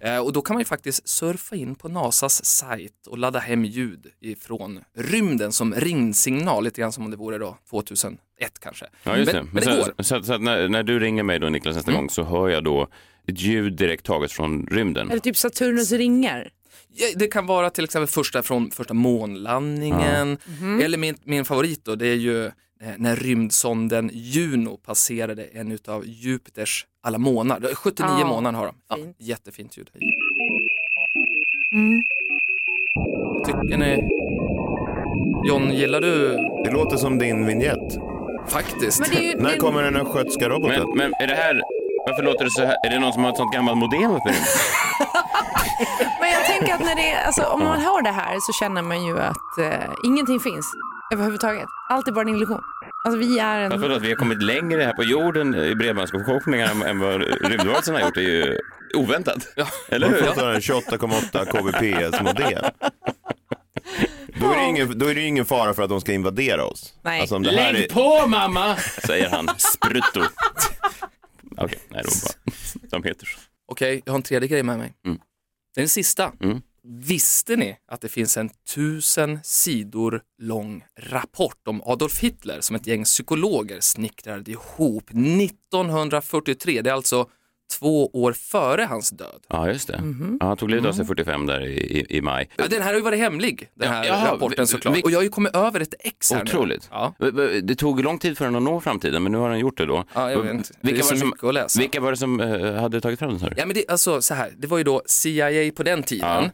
Eh, 0.00 0.18
och 0.18 0.32
då 0.32 0.42
kan 0.42 0.54
man 0.54 0.60
ju 0.60 0.64
faktiskt 0.64 1.08
surfa 1.08 1.56
in 1.56 1.74
på 1.74 1.88
NASAs 1.88 2.44
sajt 2.44 3.06
och 3.06 3.18
ladda 3.18 3.38
hem 3.38 3.64
ljud 3.64 4.06
ifrån 4.20 4.80
rymden 4.96 5.52
som 5.52 5.74
ringsignal, 5.74 6.64
lite 6.64 6.80
grann 6.80 6.92
som 6.92 7.04
om 7.04 7.10
det 7.10 7.16
vore 7.16 7.38
då 7.38 7.58
2001 7.70 8.18
kanske. 8.60 8.86
Ja, 9.02 9.16
just 9.16 9.32
men, 9.32 9.44
det. 9.44 9.50
Men 9.52 9.62
det 9.62 9.70
så, 9.70 9.70
går. 9.70 9.82
Mm. 9.82 9.94
Så, 9.98 10.22
så, 10.22 10.34
att 10.34 10.42
när, 10.42 10.68
när 10.68 10.82
du 10.82 10.98
ringer 10.98 11.22
mig 11.22 11.38
då 11.38 11.48
Niklas 11.48 11.76
nästa 11.76 11.92
gång 11.92 12.10
så 12.10 12.22
hör 12.22 12.48
jag 12.48 12.64
då 12.64 12.88
ett 13.26 13.40
ljud 13.40 13.76
direkt 13.76 14.04
taget 14.04 14.32
från 14.32 14.66
rymden. 14.66 15.10
Eller 15.10 15.20
typ 15.20 15.36
Saturnus 15.36 15.92
ringar. 15.92 16.50
Ja, 16.94 17.06
det 17.14 17.26
kan 17.26 17.46
vara 17.46 17.70
till 17.70 17.84
exempel 17.84 18.08
första 18.08 18.42
från 18.42 18.70
första 18.70 18.94
månlandningen 18.94 20.38
eller 20.82 20.98
min, 20.98 21.16
min 21.24 21.44
favorit 21.44 21.84
då, 21.84 21.94
det 21.94 22.06
är 22.06 22.16
ju 22.16 22.50
när 22.96 23.16
rymdsonden 23.16 24.10
Juno 24.12 24.76
passerade 24.76 25.44
en 25.44 25.72
utav 25.72 26.02
Jupiters 26.06 26.86
alla 27.02 27.18
månader. 27.18 27.74
79 27.74 28.16
Ja, 28.20 28.26
månader 28.26 28.58
har 28.58 28.66
de. 28.66 28.74
Ja, 28.88 28.96
fint. 28.96 29.16
jättefint 29.18 29.76
ljud. 29.78 29.90
Mm. 31.74 32.02
Tycker 33.46 33.78
ni? 33.78 34.08
John, 35.48 35.70
gillar 35.72 36.00
du 36.00 36.28
Det 36.64 36.70
låter 36.70 36.96
som 36.96 37.18
din 37.18 37.46
vignett. 37.46 37.98
faktiskt? 38.48 39.00
Men 39.00 39.10
det 39.10 39.16
är 39.16 39.22
ju, 39.34 39.40
När 39.42 39.50
det, 39.52 39.56
kommer 39.58 39.82
den 39.82 39.96
östgötska 39.96 40.48
roboten? 40.48 40.88
Men, 40.88 40.96
men 40.96 41.12
är 41.20 41.26
det 41.26 41.34
här, 41.34 41.60
varför 42.06 42.22
låter 42.22 42.44
det 42.44 42.50
så 42.50 42.64
här? 42.64 42.76
Är 42.86 42.90
det 42.90 42.98
någon 42.98 43.12
som 43.12 43.22
har 43.24 43.30
ett 43.30 43.36
sånt 43.36 43.52
gammalt 43.54 43.78
modem 43.78 44.10
uppe 44.10 44.34
men 46.20 46.30
jag 46.30 46.44
tänker 46.46 46.74
att 46.74 46.80
när 46.80 46.94
det 46.94 47.14
alltså, 47.26 47.42
om 47.44 47.60
man 47.60 47.80
hör 47.80 48.02
det 48.02 48.10
här 48.10 48.36
så 48.40 48.52
känner 48.52 48.82
man 48.82 49.06
ju 49.06 49.18
att 49.20 49.58
eh, 49.58 49.90
ingenting 50.04 50.40
finns 50.40 50.66
överhuvudtaget. 51.12 51.66
Allt 51.88 52.08
är 52.08 52.12
bara 52.12 52.20
en 52.22 52.28
illusion. 52.28 52.60
Alltså 53.04 53.18
vi 53.18 53.38
är 53.38 53.58
en... 53.58 53.70
Varför 53.70 53.88
då? 53.88 53.94
Att 53.94 54.02
vi 54.02 54.08
har 54.08 54.16
kommit 54.16 54.42
längre 54.42 54.82
här 54.82 54.92
på 54.92 55.04
jorden 55.04 55.54
i 55.54 55.74
bredbandsförkortningar 55.74 56.70
än, 56.70 56.82
än 56.82 56.98
vad 56.98 57.22
rymdvarelserna 57.22 57.98
har 57.98 58.06
gjort 58.06 58.16
är 58.16 58.20
ju 58.20 58.58
oväntat. 58.94 59.48
Eller 59.88 60.10
Man 60.10 60.14
hur? 60.14 60.54
en 60.54 60.60
28,8 60.60 61.44
kbps-modem. 61.44 62.64
Då 64.40 64.52
är, 64.52 64.56
det 64.56 64.64
ingen, 64.64 64.98
då 64.98 65.06
är 65.06 65.14
det 65.14 65.20
ju 65.20 65.26
ingen 65.26 65.44
fara 65.44 65.74
för 65.74 65.82
att 65.82 65.88
de 65.88 66.00
ska 66.00 66.12
invadera 66.12 66.64
oss. 66.64 66.94
Nej. 67.02 67.20
Alltså 67.20 67.36
om 67.36 67.42
det 67.42 67.50
här 67.50 67.72
Lägg 67.72 67.84
är, 67.84 67.88
på 67.88 68.28
mamma, 68.28 68.76
säger 68.76 69.30
han. 69.30 69.48
Sprutto. 69.58 70.20
Okej, 71.56 71.78
nej 71.88 72.02
det 72.04 72.08
var 72.08 72.50
bara, 72.82 73.00
de 73.00 73.08
heter 73.08 73.26
så. 73.26 73.38
Okej, 73.66 74.02
jag 74.04 74.12
har 74.12 74.18
en 74.18 74.22
tredje 74.22 74.48
grej 74.48 74.62
med 74.62 74.78
mig. 74.78 74.92
Mm. 75.06 75.18
Det 75.74 75.80
är 75.80 75.82
den 75.82 75.88
sista. 75.88 76.32
Mm. 76.40 76.62
Visste 76.88 77.56
ni 77.56 77.76
att 77.88 78.00
det 78.00 78.08
finns 78.08 78.36
en 78.36 78.50
tusen 78.74 79.38
sidor 79.44 80.22
lång 80.38 80.84
rapport 81.00 81.68
om 81.68 81.82
Adolf 81.84 82.18
Hitler 82.20 82.60
som 82.60 82.76
ett 82.76 82.86
gäng 82.86 83.04
psykologer 83.04 83.80
snickrade 83.80 84.50
ihop 84.50 85.10
1943? 85.10 86.82
Det 86.82 86.90
är 86.90 86.94
alltså 86.94 87.28
två 87.78 88.06
år 88.12 88.32
före 88.32 88.82
hans 88.82 89.10
död. 89.10 89.40
Ja, 89.48 89.68
just 89.68 89.88
det. 89.88 89.98
Mhm. 90.02 90.36
Ja, 90.40 90.46
han 90.46 90.56
tog 90.56 90.70
livet 90.70 90.86
av 90.86 90.92
sig 90.92 91.04
45 91.06 91.46
där 91.46 91.60
i, 91.60 91.72
i, 91.98 92.16
i 92.16 92.20
maj. 92.20 92.48
Ja, 92.56 92.64
den 92.70 92.82
här 92.82 92.88
har 92.88 92.94
ju 92.94 93.00
varit 93.00 93.18
hemlig, 93.18 93.68
den 93.74 93.88
Ja, 93.88 93.92
här 93.94 94.04
jaha, 94.04 94.34
rapporten 94.34 94.66
såklart. 94.66 94.96
vi- 94.96 95.02
Och 95.02 95.10
jag 95.10 95.18
har 95.18 95.22
ju 95.22 95.28
kommit 95.28 95.56
över 95.56 95.80
ett 95.80 95.94
ex 96.00 96.32
här 96.32 96.42
Otroligt. 96.42 96.88
nu. 96.90 96.96
Ja. 97.20 97.60
Det 97.62 97.74
tog 97.74 98.02
lång 98.04 98.18
tid 98.18 98.38
för 98.38 98.44
den 98.44 98.56
att 98.56 98.62
nå 98.62 98.80
framtiden, 98.80 99.22
men 99.22 99.32
nu 99.32 99.38
har 99.38 99.50
den 99.50 99.58
gjort 99.58 99.76
det 99.76 99.86
då. 99.86 100.04
Ja, 100.14 100.30
jag 100.30 100.42
vet 100.42 100.52
inte. 100.54 100.72
Det 100.80 100.88
är 100.88 100.92
Vilka, 100.92 101.04
så 101.06 101.14
var 101.14 101.20
som, 101.20 101.48
att 101.48 101.54
läsa. 101.54 101.80
vilka 101.80 102.00
var 102.00 102.10
det 102.10 102.16
som 102.16 102.40
eh, 102.40 102.74
hade 102.74 103.00
tagit 103.00 103.18
fram 103.18 103.38
den? 103.38 103.48
du? 103.50 103.54
Ja, 103.56 103.66
men 103.66 103.74
det, 103.74 103.84
alltså, 103.88 104.22
så 104.22 104.34
här, 104.34 104.52
det 104.58 104.66
var 104.66 104.78
ju 104.78 104.84
då 104.84 105.02
CIA 105.06 105.72
på 105.76 105.82
den 105.82 106.02
tiden 106.02 106.50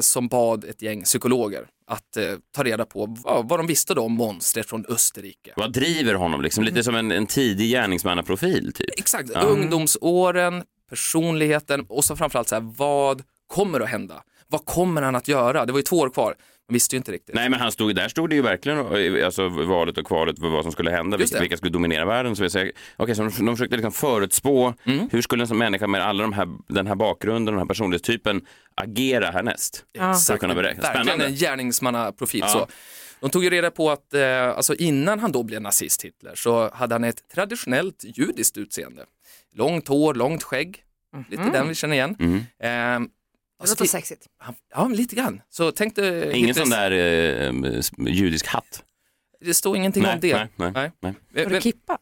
som 0.00 0.28
bad 0.28 0.64
ett 0.64 0.82
gäng 0.82 1.02
psykologer 1.02 1.66
att 1.86 2.16
eh, 2.16 2.24
ta 2.52 2.64
reda 2.64 2.86
på 2.86 3.16
vad, 3.24 3.48
vad 3.48 3.58
de 3.58 3.66
visste 3.66 3.94
då 3.94 4.02
om 4.02 4.12
monstret 4.12 4.68
från 4.68 4.86
Österrike. 4.88 5.52
Vad 5.56 5.72
driver 5.72 6.14
honom? 6.14 6.42
Liksom? 6.42 6.64
Lite 6.64 6.84
som 6.84 6.94
en, 6.94 7.10
en 7.10 7.26
tidig 7.26 7.70
gärningsmannaprofil, 7.70 8.72
typ. 8.72 8.98
Exakt, 8.98 9.30
ungdomsåren, 9.30 10.62
personligheten 10.90 11.86
och 11.88 12.04
så 12.04 12.16
framförallt 12.16 12.48
så 12.48 12.54
här, 12.54 12.72
vad 12.76 13.22
kommer 13.46 13.80
att 13.80 13.88
hända? 13.88 14.22
Vad 14.48 14.64
kommer 14.64 15.02
han 15.02 15.16
att 15.16 15.28
göra? 15.28 15.66
Det 15.66 15.72
var 15.72 15.78
ju 15.78 15.82
två 15.82 15.98
år 15.98 16.10
kvar, 16.10 16.34
visste 16.70 16.96
ju 16.96 16.98
inte 16.98 17.12
riktigt. 17.12 17.34
Nej, 17.34 17.48
men 17.48 17.60
han 17.60 17.72
stod, 17.72 17.94
där 17.94 18.08
stod 18.08 18.30
det 18.30 18.34
ju 18.36 18.42
verkligen 18.42 18.78
eh, 18.78 19.26
alltså, 19.26 19.48
valet 19.48 19.98
och 19.98 20.06
kvalet 20.06 20.38
för 20.38 20.48
vad 20.48 20.62
som 20.62 20.72
skulle 20.72 20.90
hända, 20.90 21.16
vilka, 21.16 21.40
vilka 21.40 21.56
skulle 21.56 21.72
dominera 21.72 22.04
världen. 22.04 22.36
Så, 22.36 22.50
säger, 22.50 22.72
okay, 22.98 23.14
så 23.14 23.22
de, 23.22 23.46
de 23.46 23.56
försökte 23.56 23.76
liksom 23.76 23.92
förutspå 23.92 24.74
Mm. 24.84 25.08
hur 25.12 25.22
skulle 25.22 25.42
en 25.42 25.48
sån 25.48 25.58
människa 25.58 25.86
med 25.86 26.02
alla 26.06 26.22
de 26.22 26.32
här, 26.32 26.48
den 26.68 26.86
här 26.86 26.94
bakgrunden, 26.94 27.44
den 27.54 27.58
här 27.58 27.66
personlighetstypen 27.66 28.42
agera 28.74 29.30
härnäst. 29.30 29.84
För 30.26 30.34
att 30.34 30.40
kunna 30.40 30.54
beräkna. 30.54 30.82
Verkligen 30.82 31.06
Spännande. 31.06 31.26
en 31.26 31.34
gärningsmannaprofil. 31.34 32.40
Ja. 32.40 32.48
Så. 32.48 32.66
De 33.20 33.30
tog 33.30 33.44
ju 33.44 33.50
reda 33.50 33.70
på 33.70 33.90
att 33.90 34.14
eh, 34.14 34.48
alltså 34.48 34.74
innan 34.74 35.18
han 35.20 35.32
då 35.32 35.42
blev 35.42 35.62
nazist 35.62 36.04
Hitler 36.04 36.34
så 36.34 36.70
hade 36.74 36.94
han 36.94 37.04
ett 37.04 37.28
traditionellt 37.34 38.04
judiskt 38.04 38.56
utseende. 38.56 39.04
Långt 39.54 39.88
hår, 39.88 40.14
långt 40.14 40.42
skägg, 40.42 40.84
lite 41.28 41.50
den 41.50 41.68
vi 41.68 41.74
känner 41.74 41.94
igen. 41.94 42.16
Mm. 42.20 43.04
Eh, 43.04 43.08
Det 43.62 43.68
låter 43.70 43.84
sexigt. 43.84 44.26
han- 44.38 44.54
ja, 44.74 44.88
lite 44.88 45.16
grann. 45.16 45.42
Så 45.50 45.72
tänk 45.72 45.96
dig 45.96 46.38
Ingen 46.38 46.54
sån 46.54 46.70
där 46.70 46.90
eh, 46.90 47.80
judisk 47.98 48.46
hatt. 48.46 48.84
Det 49.40 49.54
står 49.54 49.76
ingenting 49.76 50.02
Nej, 50.02 50.14
om 50.14 50.20
det. 50.20 50.48
nej, 50.56 50.72
nej, 50.72 50.92
nej. 51.00 51.44
Har 51.44 51.50
du 51.50 51.60
kippa? 51.60 51.98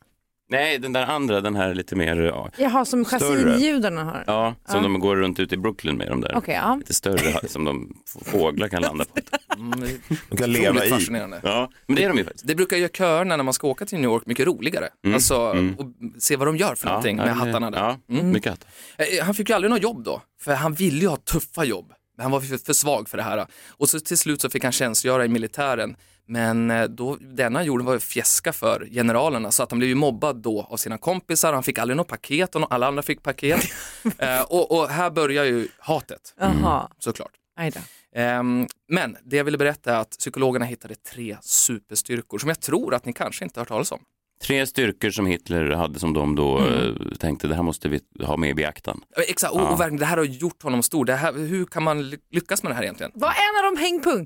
Nej, 0.50 0.78
den 0.78 0.93
där 0.93 1.07
andra, 1.07 1.40
den 1.40 1.57
här 1.57 1.75
lite 1.75 1.97
mer, 1.97 2.17
ja, 2.17 2.50
Jaha, 2.59 2.85
som 2.85 3.05
chassinjudarna 3.05 4.05
har? 4.05 4.25
ja 4.26 4.55
som 4.69 4.83
de 4.83 5.00
går 5.00 5.17
runt 5.17 5.40
ute 5.40 5.55
i 5.55 5.59
Brooklyn 5.59 5.97
med 5.97 6.09
de 6.09 6.21
där. 6.21 6.33
Okej, 6.37 6.55
ja. 6.55 6.75
Lite 6.76 6.95
större, 6.95 7.49
som 7.49 7.64
de 7.64 7.97
fåglar 8.25 8.69
kan 8.69 8.83
landa 8.83 9.05
på. 9.05 9.21
Mm, 9.59 9.88
De 10.31 10.37
kan 10.37 10.52
leva 10.52 10.85
i. 10.85 10.90
fascinerande. 10.90 11.40
Ja, 11.43 11.71
men 11.87 11.97
det 11.97 12.05
är 12.05 12.09
de 12.09 12.19
ju 12.19 12.25
faktiskt. 12.25 12.47
Det 12.47 12.55
brukar 12.55 12.76
göra 12.76 12.88
köerna 12.88 13.37
när 13.37 13.45
man 13.45 13.55
ska 13.55 13.69
åka 13.69 13.85
till 13.87 13.99
New 13.99 14.11
York 14.11 14.23
mycket 14.26 14.47
roligare. 14.47 14.88
Alltså, 15.14 15.37
och 15.38 15.87
se 16.19 16.37
vad 16.37 16.49
de 16.49 16.57
gör 16.57 16.75
för 16.75 16.87
någonting 16.87 17.19
Mm. 17.19 17.28
ja, 17.28 17.35
med 17.35 17.47
hattarna 17.47 17.71
där. 17.71 17.78
Ja, 17.78 18.23
mycket 18.23 18.50
hattar. 18.50 18.69
Eh, 18.99 19.25
Han 19.25 19.35
fick 19.35 19.49
ju 19.49 19.55
aldrig 19.55 19.71
något 19.71 19.83
jobb 19.83 20.05
då, 20.05 20.23
för 20.40 20.55
han 20.55 20.75
ville 20.75 20.99
ju 21.00 21.07
ha 21.09 21.17
tuffa 21.17 21.64
jobb. 21.64 21.93
Men 22.19 22.23
han 22.23 22.33
var 22.33 22.41
för, 22.41 22.59
för 22.59 22.73
svag 22.73 23.09
för 23.09 23.17
det 23.17 23.23
här. 23.23 23.47
Och 23.69 23.89
så 23.89 24.01
till 24.01 24.19
slut 24.19 24.41
så 24.41 24.51
fick 24.51 24.65
han 24.65 24.73
tjänstgöra 24.73 25.25
i 25.25 25.29
militären. 25.29 25.97
Men 26.27 26.71
eh, 26.71 26.85
då, 26.85 27.17
denna 27.21 27.63
jorden 27.63 27.87
var 27.87 27.93
ju 27.93 28.01
fjäska 28.01 28.53
för 28.53 28.89
generalerna 28.91 29.51
så 29.51 29.63
att 29.63 29.71
han 29.71 29.79
blev 29.79 29.89
ju 29.89 29.95
mobbad 29.95 30.37
då 30.37 30.67
av 30.71 30.77
sina 30.77 30.99
kompisar. 30.99 31.53
Han 31.53 31.63
fick 31.63 31.79
aldrig 31.79 31.97
något 31.97 32.09
paket 32.09 32.55
och 32.55 32.75
alla 32.75 32.87
andra 32.87 33.03
fick 33.03 33.23
paket. 33.23 33.61
eh, 34.19 34.43
och, 34.43 34.79
och 34.79 34.89
här 34.89 35.11
börjar 35.11 35.45
ju 35.45 35.69
hatet 35.79 36.35
Jaha, 36.39 36.89
såklart. 36.99 37.33
Ehm, 38.15 38.67
men 38.89 39.17
det 39.25 39.37
jag 39.37 39.45
ville 39.45 39.59
berätta 39.59 39.97
är 39.97 40.01
att 40.01 40.11
psykologerna 40.11 40.65
hittade 40.65 40.95
tre 40.95 41.37
superstyrkor 41.41 42.39
som 42.39 42.49
jag 42.49 42.61
tror 42.61 42.95
att 42.95 43.05
ni 43.05 43.13
kanske 43.13 43.45
inte 43.45 43.61
har 43.61 43.63
hört 43.63 43.69
talas 43.69 43.93
om. 43.93 44.01
Tre 44.42 44.66
styrkor 44.66 45.11
som 45.11 45.26
Hitler 45.26 45.71
hade 45.71 45.99
som 45.99 46.14
de 46.14 46.35
då 46.35 46.59
Mm. 46.59 46.73
eh, 46.73 47.16
tänkte, 47.18 47.49
det 47.49 47.54
här 47.54 47.62
måste 47.62 47.88
vi 47.88 48.00
ha 48.23 48.37
med 48.37 48.50
i 48.50 48.54
beaktan. 48.54 49.00
Exakt, 49.28 49.52
och, 49.54 49.73
och 49.73 49.80
verkligen, 49.80 49.97
det 50.00 50.07
här 50.07 50.16
har 50.16 50.25
gjort 50.25 50.62
honom 50.62 50.83
stor. 50.83 51.04
Det 51.04 51.14
här, 51.14 51.33
hur 51.33 51.64
kan 51.64 51.83
man 51.83 52.02
ly- 52.11 52.18
lyckas 52.30 52.62
med 52.62 52.73
det 52.73 52.76
här 52.76 52.83
egentligen? 52.83 53.12
Var 53.14 53.28
en 53.28 53.64
av 53.64 53.73
dem 53.73 53.76
hängpung? 53.83 54.18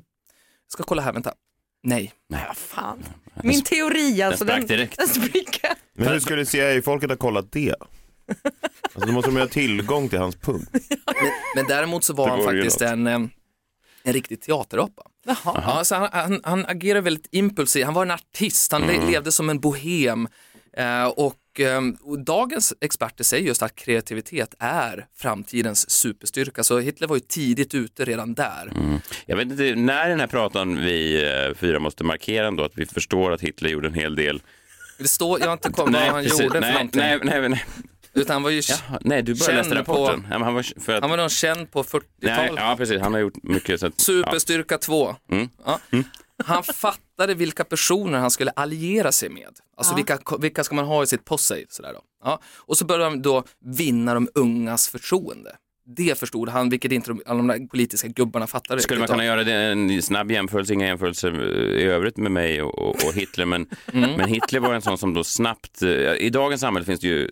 Jag 0.66 0.72
ska 0.72 0.82
kolla 0.82 1.02
här, 1.02 1.12
vänta. 1.12 1.34
Nej. 1.82 2.12
Nej, 2.28 2.44
vad 2.48 2.56
fan. 2.56 3.02
Min 3.42 3.62
teori 3.62 4.22
alltså, 4.22 4.44
sprack 4.44 4.58
den, 4.58 4.66
direkt. 4.66 4.96
den. 5.62 5.74
Men 5.94 6.08
hur 6.08 6.20
skulle 6.20 6.46
CIA-folket 6.46 7.10
ha 7.10 7.16
kollat 7.16 7.52
det? 7.52 7.74
Alltså, 8.82 9.00
då 9.06 9.12
måste 9.12 9.30
de 9.30 9.36
ha 9.40 9.46
tillgång 9.46 10.08
till 10.08 10.18
hans 10.18 10.36
punkt. 10.36 10.70
Men 11.56 11.66
däremot 11.68 12.04
så 12.04 12.14
var 12.14 12.28
han 12.28 12.42
faktiskt 12.44 12.82
en, 12.82 13.06
eh, 13.06 13.14
en 14.02 14.12
riktig 14.12 14.40
teaterapa. 14.40 15.02
Ja, 15.44 15.80
så 15.84 15.94
han, 15.94 16.08
han, 16.12 16.40
han 16.44 16.66
agerade 16.66 17.00
väldigt 17.00 17.28
impulsivt, 17.30 17.84
han 17.84 17.94
var 17.94 18.02
en 18.02 18.10
artist, 18.10 18.72
han 18.72 18.82
Mm. 18.82 19.10
levde 19.10 19.32
som 19.32 19.50
en 19.50 19.60
bohem. 19.60 20.28
Eh, 20.76 21.04
och, 21.04 21.38
ehm, 21.58 21.96
och 22.02 22.18
dagens 22.24 22.74
experter 22.80 23.24
säger 23.24 23.46
just 23.46 23.62
att 23.62 23.74
kreativitet 23.76 24.54
är 24.58 25.06
framtidens 25.16 25.90
superstyrka. 25.90 26.62
Så 26.64 26.78
Hitler 26.78 27.08
var 27.08 27.16
ju 27.16 27.20
tidigt 27.20 27.74
ute 27.74 28.04
redan 28.04 28.34
där. 28.34 28.72
Mm. 28.74 28.98
Jag 29.26 29.36
vet 29.36 29.50
inte, 29.50 29.74
när 29.74 30.08
den 30.08 30.20
här 30.20 30.26
pratan 30.26 30.76
vi 30.80 31.24
eh, 31.48 31.54
fyra 31.54 31.78
måste 31.78 32.04
markera 32.04 32.46
ändå 32.46 32.64
att 32.64 32.72
vi 32.74 32.86
förstår 32.86 33.32
att 33.32 33.40
Hitler 33.40 33.70
gjorde 33.70 33.88
en 33.88 33.94
hel 33.94 34.14
del. 34.14 34.42
Det 34.98 35.08
står, 35.08 35.40
jag 35.40 35.46
har 35.46 35.52
inte 35.52 35.70
kommit 35.72 35.94
vad 35.94 36.02
han 36.02 36.22
precis. 36.22 36.40
gjorde 36.40 36.52
för 36.54 36.60
nej, 36.60 36.72
någonting. 36.72 37.00
nej, 37.00 37.18
nej, 37.24 37.48
nej, 37.48 37.64
Utan 38.14 38.34
han 38.34 38.42
var 38.42 38.50
ju, 38.50 38.62
Jaha, 38.68 38.98
nej, 39.00 39.22
du 39.22 39.34
bara 39.34 39.44
Känn 39.46 39.56
läste 39.56 39.70
på- 39.70 39.78
rapporten. 39.80 40.26
Ja, 40.30 40.38
men 40.38 40.42
han 40.42 40.54
var, 40.54 40.80
för 40.80 40.92
att, 40.94 41.00
han 41.00 41.10
var 41.10 41.16
någon 41.16 41.28
känd 41.28 41.70
på 41.70 41.82
40-talet. 41.82 42.02
nej, 42.20 42.50
ja, 42.56 42.74
precis, 42.78 43.00
han 43.00 43.12
har 43.12 43.20
gjort 43.20 43.42
mycket. 43.42 43.80
Så 43.80 43.86
att, 43.86 43.92
ja. 43.96 44.02
Superstyrka 44.02 44.78
2. 44.78 45.16
Mm. 45.30 45.48
Ja. 45.64 45.80
Han 46.44 46.62
fattade 46.62 47.34
vilka 47.34 47.64
personer 47.64 48.18
han 48.18 48.30
skulle 48.30 48.50
alliera 48.50 49.12
sig 49.12 49.28
med. 49.28 49.48
Alltså 49.76 49.94
vilka, 49.94 50.18
vilka 50.40 50.64
ska 50.64 50.74
man 50.74 50.84
ha 50.84 51.02
i 51.02 51.06
sitt 51.06 51.24
posse? 51.24 51.56
Sådär 51.68 51.92
då. 51.92 52.00
Ja. 52.24 52.40
Och 52.58 52.76
så 52.76 52.84
började 52.84 53.04
han 53.04 53.22
då 53.22 53.44
vinna 53.64 54.14
de 54.14 54.28
ungas 54.34 54.88
förtroende. 54.88 55.56
Det 55.96 56.18
förstod 56.18 56.48
han, 56.48 56.70
vilket 56.70 56.92
inte 56.92 57.10
de, 57.10 57.22
alla 57.26 57.36
de 57.36 57.46
där 57.46 57.66
politiska 57.68 58.08
gubbarna 58.08 58.46
fattade. 58.46 58.82
Skulle 58.82 58.98
man 59.00 59.08
kunna 59.08 59.24
göra 59.24 59.44
det 59.44 59.52
en 59.54 60.02
snabb 60.02 60.30
jämförelse, 60.30 60.72
inga 60.74 60.86
jämförelser 60.86 61.32
eh, 61.32 61.80
i 61.80 61.84
övrigt 61.84 62.16
med 62.16 62.32
mig 62.32 62.62
och, 62.62 62.78
och, 62.78 62.88
och 63.06 63.14
Hitler, 63.14 63.46
men, 63.46 63.66
Mm. 63.92 64.10
men 64.16 64.28
Hitler 64.28 64.60
var 64.60 64.74
en 64.74 64.82
sån 64.82 64.98
som 64.98 65.14
då 65.14 65.24
snabbt, 65.24 65.82
eh, 65.82 65.88
i 66.14 66.30
dagens 66.30 66.60
samhälle 66.60 66.86
finns 66.86 67.00
det 67.00 67.06
ju 67.06 67.28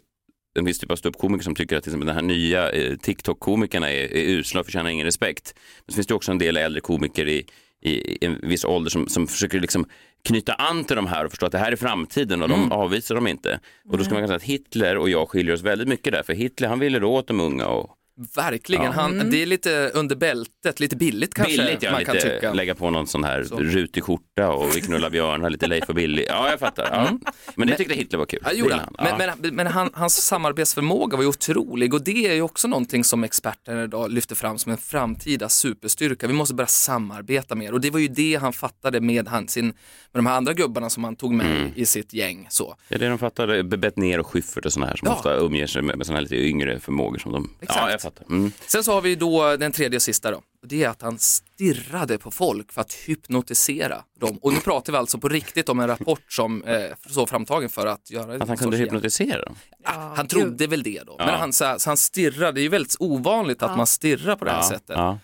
en 0.59 0.64
viss 0.64 0.78
typ 0.78 0.90
av 0.90 0.97
ståuppkomiker 0.97 1.45
som 1.45 1.54
tycker 1.54 1.76
att 1.76 1.83
till 1.83 1.90
exempel 1.90 2.07
den 2.07 2.14
här 2.14 2.23
nya 2.23 2.71
eh, 2.71 2.97
TikTok-komikerna 2.97 3.90
är, 3.92 4.16
är 4.16 4.28
usla 4.28 4.61
och 4.61 4.66
förtjänar 4.66 4.90
ingen 4.90 5.04
respekt. 5.07 5.54
Men 5.87 5.92
så 5.92 5.95
finns 5.95 6.07
det 6.07 6.14
också 6.14 6.33
en 6.33 6.38
del 6.38 6.57
äldre 6.57 6.80
komiker 6.80 7.28
i, 7.28 7.47
i, 7.83 7.90
i 7.90 8.19
en 8.21 8.40
viss 8.42 8.64
ålder 8.64 8.90
som, 8.90 9.09
som 9.09 9.26
försöker 9.26 9.61
liksom 9.61 9.87
knyta 10.25 10.52
an 10.52 10.85
till 10.85 10.97
de 10.97 11.07
här 11.07 11.25
och 11.25 11.30
förstå 11.30 11.47
att 11.47 11.52
det 11.52 11.59
här 11.59 11.73
är 11.73 11.76
framtiden 11.76 12.42
och 12.42 12.49
de 12.49 12.61
Mm. 12.61 12.73
avvisar 12.73 13.14
dem 13.14 13.26
inte. 13.26 13.61
Och 13.88 13.99
då 13.99 14.04
ska 14.04 14.14
man 14.14 14.19
kunna 14.19 14.26
säga 14.26 14.37
att 14.37 14.42
Hitler 14.42 14.97
och 14.99 15.11
jag 15.11 15.28
skiljer 15.28 15.54
oss 15.54 15.62
väldigt 15.62 15.88
mycket 15.88 16.12
där, 16.12 16.23
för 16.23 16.33
Hitler 16.35 16.69
han 16.69 16.78
ville 16.78 16.99
då 16.99 17.12
åt 17.14 17.26
de 17.26 17.40
unga 17.40 17.66
och 17.66 17.97
Verkligen, 18.36 18.84
Ja. 18.84 18.90
han, 18.90 19.30
det 19.30 19.42
är 19.42 19.46
lite 19.46 19.90
under 19.94 20.16
bältet, 20.16 20.80
lite 20.80 20.96
billigt 20.96 21.34
kanske 21.34 21.56
Billigt 21.56 21.82
ja, 21.82 21.92
man 21.92 22.04
kan 22.04 22.14
lite, 22.14 22.34
tycka. 22.34 22.52
lägga 22.52 22.74
på 22.74 22.90
någon 22.90 23.06
sån 23.06 23.24
här 23.24 23.42
rutig 23.42 24.04
skjorta 24.04 24.48
och 24.52 24.76
vi 24.76 24.80
knullar 24.80 25.10
björnar, 25.10 25.50
lite 25.50 25.66
Leif 25.66 25.88
och 25.88 25.94
Billy. 25.94 26.24
Ja, 26.28 26.50
jag 26.50 26.58
fattar. 26.60 26.88
Ja. 26.92 27.32
Men 27.54 27.68
det 27.68 27.76
tyckte 27.76 27.94
Hitler 27.94 28.18
var 28.18 28.26
kul. 28.26 28.40
Ja, 28.44 28.52
gjorde 28.52 28.74
han. 28.74 28.94
Men, 29.18 29.30
men, 29.40 29.54
men 29.54 29.66
han, 29.66 29.90
hans 29.94 30.22
samarbetsförmåga 30.26 31.16
var 31.16 31.24
ju 31.24 31.28
otrolig 31.28 31.94
och 31.94 32.04
det 32.04 32.26
är 32.26 32.34
ju 32.34 32.42
också 32.42 32.68
någonting 32.68 33.04
som 33.04 33.24
experterna 33.24 33.84
idag 33.84 34.10
lyfter 34.10 34.34
fram 34.34 34.58
som 34.58 34.72
en 34.72 34.78
framtida 34.78 35.48
superstyrka. 35.48 36.26
Vi 36.26 36.32
måste 36.34 36.54
börja 36.54 36.66
samarbeta 36.66 37.54
mer 37.54 37.72
och 37.72 37.80
det 37.80 37.90
var 37.90 37.98
ju 37.98 38.08
det 38.08 38.34
han 38.34 38.52
fattade 38.52 39.00
med, 39.00 39.28
han, 39.28 39.48
sin, 39.48 39.66
med 39.66 39.74
de 40.12 40.26
här 40.26 40.36
andra 40.36 40.52
gubbarna 40.52 40.90
som 40.90 41.04
han 41.04 41.16
tog 41.16 41.32
med 41.34 41.46
Mm. 41.50 41.72
i 41.76 41.86
sitt 41.86 42.12
gäng. 42.14 42.46
Så. 42.50 42.76
Det 42.88 42.94
är 42.94 42.98
det 42.98 43.08
de 43.08 43.18
fattar. 43.18 43.62
Bettner 43.62 44.20
och 44.20 44.26
Schyffert 44.26 44.66
och 44.66 44.72
såna 44.72 44.86
här 44.86 44.96
som 44.96 45.08
ofta 45.08 45.34
umger 45.36 45.66
sig 45.66 45.82
med, 45.82 45.96
med 45.98 46.06
såna 46.06 46.16
här 46.16 46.22
lite 46.22 46.36
yngre 46.36 46.80
förmågor 46.80 47.18
som 47.18 47.32
de... 47.32 47.50
Exakt. 47.60 48.10
Ja, 48.17 48.23
fattar. 48.23 48.35
Mm. 48.35 48.52
Sen 48.67 48.85
så 48.85 48.93
har 48.93 49.00
vi 49.00 49.14
då 49.14 49.57
den 49.57 49.73
tredje 49.73 49.97
och 49.97 50.02
sista 50.02 50.31
då. 50.31 50.43
Det 50.67 50.85
är 50.85 50.88
att 50.88 51.02
han 51.02 51.19
stirrade 51.19 52.19
på 52.19 52.31
folk 52.31 52.73
för 52.73 52.81
att 52.81 52.93
hypnotisera 52.93 54.05
dem. 54.21 54.38
Och 54.43 54.52
nu 54.52 54.61
pratar 54.61 54.93
vi 54.93 54.99
alltså 54.99 55.19
på 55.19 55.29
riktigt 55.29 55.69
om 55.69 55.81
en 55.81 55.87
rapport 55.87 56.33
som 56.33 56.64
eh, 56.64 56.85
så 57.09 57.26
framtagen 57.26 57.69
för 57.69 57.87
att 57.87 58.11
göra 58.11 58.35
Att 58.35 58.49
han 58.49 58.57
kunde 58.57 58.76
hypnotisera 58.76 59.43
dem. 59.43 59.55
Ja, 59.85 60.12
han 60.17 60.26
trodde 60.26 60.67
väl 60.67 60.83
det 60.83 61.02
då. 61.07 61.17
Ja. 61.19 61.26
Men 61.26 61.35
han, 61.35 61.52
så 61.52 61.64
här, 61.64 61.79
så 61.79 61.90
han 61.90 61.97
stirrade, 61.97 62.52
det 62.52 62.61
är 62.61 62.62
ju 62.62 62.69
väldigt 62.69 62.97
ovanligt 62.99 63.62
att 63.62 63.76
man 63.76 63.87
stirrar 63.87 64.37
på 64.37 64.45
det 64.45 64.50
här 64.50 64.59
Ja, 64.59 64.69
sättet. 64.69 64.97
ja, 64.97 65.19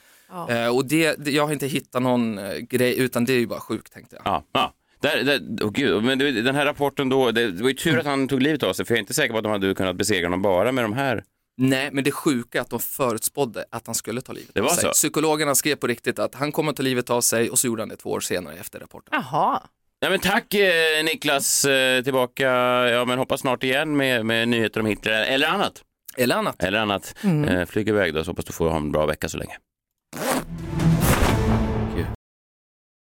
Eh, 0.48 0.76
och 0.76 0.84
det, 0.86 1.14
det, 1.24 1.30
jag 1.30 1.46
har 1.46 1.52
inte 1.52 1.66
hittat 1.66 2.02
någon 2.02 2.38
eh, 2.38 2.56
grej, 2.56 2.98
utan 2.98 3.24
det 3.24 3.32
är 3.32 3.38
ju 3.38 3.46
bara 3.46 3.60
sjukt 3.60 3.92
tänkte 3.92 4.16
jag. 4.16 4.22
ja. 4.24 4.44
ja. 4.52 4.72
Där, 5.00 5.22
där, 5.24 5.38
oh, 5.66 5.70
gud. 5.70 6.04
Men 6.04 6.18
den 6.18 6.54
här 6.54 6.64
rapporten 6.64 7.08
då, 7.08 7.30
det, 7.30 7.50
det 7.50 7.62
var 7.62 7.68
ju 7.68 7.74
tur 7.74 7.98
att 7.98 8.06
han 8.06 8.28
tog 8.28 8.42
livet 8.42 8.62
av 8.62 8.72
sig 8.72 8.84
för 8.84 8.94
jag 8.94 8.98
är 8.98 9.00
inte 9.00 9.14
säker 9.14 9.32
på 9.32 9.38
att 9.38 9.44
de 9.44 9.52
hade 9.52 9.74
kunnat 9.74 9.96
besegra 9.96 10.26
honom 10.26 10.42
bara 10.42 10.72
med 10.72 10.84
de 10.84 10.92
här. 10.92 11.24
Nej, 11.58 11.90
men 11.92 12.04
det 12.04 12.10
sjuka 12.12 12.58
är 12.58 12.62
att 12.62 12.70
de 12.70 12.80
förutspådde 12.80 13.64
att 13.70 13.86
han 13.86 13.94
skulle 13.94 14.20
ta 14.20 14.32
livet 14.32 14.50
Det 14.54 14.60
av 14.60 14.66
var 14.66 14.74
sig. 14.74 14.82
så? 14.82 14.90
Psykologerna 14.90 15.54
skrev 15.54 15.76
på 15.76 15.86
riktigt 15.86 16.18
att 16.18 16.34
han 16.34 16.52
kommer 16.52 16.70
att 16.70 16.76
ta 16.76 16.82
livet 16.82 17.10
av 17.10 17.20
sig 17.20 17.50
och 17.50 17.58
så 17.58 17.66
gjorde 17.66 17.82
han 17.82 17.88
det 17.88 17.96
två 17.96 18.10
år 18.10 18.20
senare 18.20 18.54
efter 18.56 18.80
rapporten. 18.80 19.08
Jaha. 19.12 19.62
Ja, 20.00 20.10
men 20.10 20.20
tack 20.20 20.54
eh, 20.54 21.04
Niklas, 21.04 21.64
eh, 21.64 22.02
tillbaka, 22.02 22.44
ja 22.88 23.04
men 23.04 23.18
hoppas 23.18 23.40
snart 23.40 23.62
igen 23.62 23.96
med, 23.96 24.26
med 24.26 24.48
nyheter 24.48 24.80
om 24.80 24.86
Hitler 24.86 25.22
eller 25.24 25.48
annat. 25.48 25.82
Eller 26.16 26.36
annat. 26.36 26.62
Eller 26.62 26.78
annat. 26.78 27.14
Eh, 27.48 27.64
flyg 27.64 27.88
iväg 27.88 28.14
då 28.14 28.24
så 28.24 28.30
hoppas 28.30 28.44
du 28.44 28.52
får 28.52 28.68
ha 28.68 28.76
en 28.76 28.92
bra 28.92 29.06
vecka 29.06 29.28
så 29.28 29.38
länge. 29.38 29.56